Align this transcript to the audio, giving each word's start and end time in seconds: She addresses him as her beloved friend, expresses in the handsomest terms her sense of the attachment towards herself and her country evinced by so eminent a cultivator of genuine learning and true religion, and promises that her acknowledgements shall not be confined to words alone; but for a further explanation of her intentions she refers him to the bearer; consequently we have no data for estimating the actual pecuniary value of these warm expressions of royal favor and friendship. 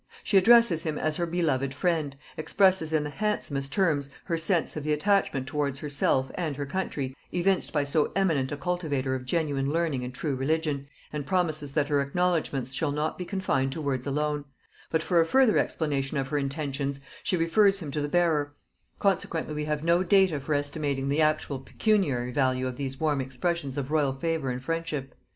She 0.23 0.35
addresses 0.35 0.81
him 0.81 0.97
as 0.97 1.17
her 1.17 1.27
beloved 1.27 1.75
friend, 1.75 2.17
expresses 2.35 2.91
in 2.91 3.03
the 3.03 3.11
handsomest 3.11 3.71
terms 3.71 4.09
her 4.23 4.35
sense 4.35 4.75
of 4.75 4.83
the 4.83 4.93
attachment 4.93 5.45
towards 5.45 5.77
herself 5.77 6.31
and 6.33 6.55
her 6.55 6.65
country 6.65 7.15
evinced 7.31 7.71
by 7.71 7.83
so 7.83 8.11
eminent 8.15 8.51
a 8.51 8.57
cultivator 8.57 9.13
of 9.13 9.25
genuine 9.25 9.69
learning 9.71 10.03
and 10.03 10.15
true 10.15 10.35
religion, 10.35 10.87
and 11.13 11.27
promises 11.27 11.73
that 11.73 11.87
her 11.89 12.01
acknowledgements 12.01 12.73
shall 12.73 12.91
not 12.91 13.15
be 13.15 13.25
confined 13.25 13.71
to 13.73 13.79
words 13.81 14.07
alone; 14.07 14.45
but 14.89 15.03
for 15.03 15.21
a 15.21 15.23
further 15.23 15.59
explanation 15.59 16.17
of 16.17 16.29
her 16.29 16.37
intentions 16.39 16.99
she 17.21 17.37
refers 17.37 17.77
him 17.77 17.91
to 17.91 18.01
the 18.01 18.09
bearer; 18.09 18.55
consequently 18.97 19.53
we 19.53 19.65
have 19.65 19.83
no 19.83 20.01
data 20.01 20.39
for 20.39 20.55
estimating 20.55 21.09
the 21.09 21.21
actual 21.21 21.59
pecuniary 21.59 22.31
value 22.31 22.65
of 22.65 22.75
these 22.75 22.99
warm 22.99 23.21
expressions 23.21 23.77
of 23.77 23.91
royal 23.91 24.13
favor 24.13 24.49
and 24.49 24.63
friendship. 24.63 25.13